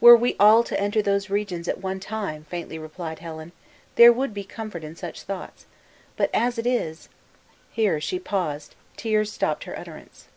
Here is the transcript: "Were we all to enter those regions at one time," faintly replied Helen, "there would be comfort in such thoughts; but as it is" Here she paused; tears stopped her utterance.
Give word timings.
"Were 0.00 0.14
we 0.16 0.36
all 0.38 0.62
to 0.62 0.78
enter 0.78 1.02
those 1.02 1.28
regions 1.28 1.66
at 1.66 1.80
one 1.80 1.98
time," 1.98 2.44
faintly 2.44 2.78
replied 2.78 3.18
Helen, 3.18 3.50
"there 3.96 4.12
would 4.12 4.32
be 4.32 4.44
comfort 4.44 4.84
in 4.84 4.94
such 4.94 5.22
thoughts; 5.22 5.66
but 6.16 6.30
as 6.32 6.56
it 6.56 6.68
is" 6.68 7.08
Here 7.72 8.00
she 8.00 8.20
paused; 8.20 8.76
tears 8.96 9.32
stopped 9.32 9.64
her 9.64 9.76
utterance. 9.76 10.28